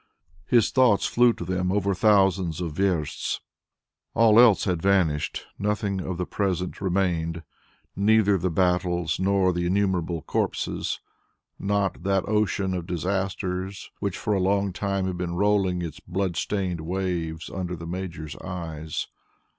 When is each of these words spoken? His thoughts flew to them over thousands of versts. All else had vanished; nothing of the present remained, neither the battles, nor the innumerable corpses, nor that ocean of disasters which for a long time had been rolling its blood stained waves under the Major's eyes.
His 0.47 0.71
thoughts 0.71 1.05
flew 1.05 1.31
to 1.33 1.45
them 1.45 1.71
over 1.71 1.93
thousands 1.93 2.59
of 2.59 2.71
versts. 2.71 3.39
All 4.15 4.39
else 4.39 4.63
had 4.63 4.81
vanished; 4.81 5.45
nothing 5.59 6.01
of 6.01 6.17
the 6.17 6.25
present 6.25 6.81
remained, 6.81 7.43
neither 7.95 8.39
the 8.39 8.49
battles, 8.49 9.19
nor 9.19 9.53
the 9.53 9.67
innumerable 9.67 10.23
corpses, 10.23 10.99
nor 11.59 11.91
that 11.99 12.27
ocean 12.27 12.73
of 12.73 12.87
disasters 12.87 13.91
which 13.99 14.17
for 14.17 14.33
a 14.33 14.39
long 14.39 14.73
time 14.73 15.05
had 15.05 15.17
been 15.17 15.35
rolling 15.35 15.83
its 15.83 15.99
blood 15.99 16.35
stained 16.35 16.81
waves 16.81 17.51
under 17.51 17.75
the 17.75 17.85
Major's 17.85 18.35
eyes. 18.37 19.05